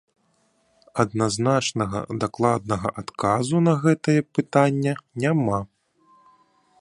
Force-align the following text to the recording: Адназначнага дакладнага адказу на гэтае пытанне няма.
Адназначнага 1.03 1.99
дакладнага 2.23 2.89
адказу 3.03 3.55
на 3.67 3.73
гэтае 3.85 4.19
пытанне 4.39 4.93
няма. 5.25 5.59